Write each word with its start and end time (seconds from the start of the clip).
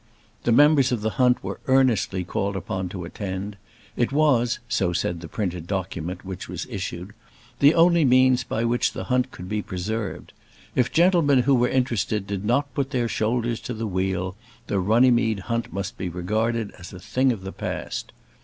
The 0.45 0.51
members 0.51 0.91
of 0.91 1.01
the 1.01 1.11
hunt 1.21 1.43
were 1.43 1.59
earnestly 1.67 2.23
called 2.23 2.55
upon 2.55 2.89
to 2.89 3.05
attend. 3.05 3.55
It 3.95 4.11
was, 4.11 4.57
so 4.67 4.93
said 4.93 5.21
the 5.21 5.27
printed 5.27 5.67
document 5.67 6.25
which 6.25 6.49
was 6.49 6.65
issued, 6.71 7.13
the 7.59 7.75
only 7.75 8.03
means 8.03 8.43
by 8.43 8.63
which 8.65 8.93
the 8.93 9.03
hunt 9.03 9.29
could 9.29 9.47
be 9.47 9.61
preserved. 9.61 10.33
If 10.73 10.91
gentlemen 10.91 11.43
who 11.43 11.53
were 11.53 11.69
interested 11.69 12.25
did 12.25 12.43
not 12.43 12.73
put 12.73 12.89
their 12.89 13.07
shoulders 13.07 13.59
to 13.59 13.75
the 13.75 13.85
wheel, 13.85 14.35
the 14.65 14.79
Runnymede 14.79 15.41
hunt 15.41 15.71
must 15.71 15.99
be 15.99 16.09
regarded 16.09 16.71
as 16.79 16.91
a 16.91 16.99
thing 16.99 17.31
of 17.31 17.41
the 17.41 17.53
past. 17.53 18.11